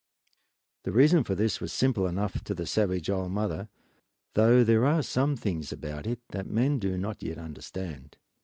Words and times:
The 0.81 0.91
reason 0.91 1.23
for 1.23 1.35
this 1.35 1.61
was 1.61 1.71
simple 1.71 2.07
enough 2.07 2.43
to 2.45 2.55
the 2.55 2.65
savage 2.65 3.07
old 3.07 3.31
mother, 3.33 3.69
though 4.33 4.63
there 4.63 4.83
are 4.83 5.03
some 5.03 5.35
things 5.35 5.71
about 5.71 6.07
it 6.07 6.21
that 6.29 6.47
men 6.47 6.79
do 6.79 6.97
not 6.97 7.21
yet 7.21 7.37
understand. 7.37 8.17